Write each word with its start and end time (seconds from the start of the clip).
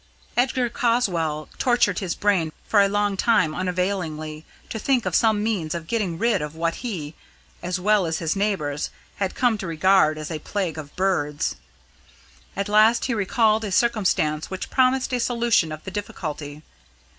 Edgar 0.35 0.67
Caswall 0.67 1.47
tortured 1.59 1.99
his 1.99 2.15
brain 2.15 2.51
for 2.65 2.81
a 2.81 2.89
long 2.89 3.15
time 3.15 3.53
unavailingly, 3.53 4.45
to 4.69 4.79
think 4.79 5.05
of 5.05 5.13
some 5.13 5.43
means 5.43 5.75
of 5.75 5.85
getting 5.85 6.17
rid 6.17 6.41
of 6.41 6.55
what 6.55 6.77
he, 6.81 7.13
as 7.61 7.79
well 7.79 8.07
as 8.07 8.17
his 8.17 8.35
neighbours, 8.35 8.89
had 9.17 9.35
come 9.35 9.59
to 9.59 9.67
regard 9.67 10.17
as 10.17 10.31
a 10.31 10.39
plague 10.39 10.79
of 10.79 10.95
birds. 10.95 11.55
At 12.55 12.67
last 12.67 13.05
he 13.05 13.13
recalled 13.13 13.63
a 13.63 13.71
circumstance 13.71 14.49
which 14.49 14.71
promised 14.71 15.13
a 15.13 15.19
solution 15.19 15.71
of 15.71 15.83
the 15.83 15.91
difficulty. 15.91 16.63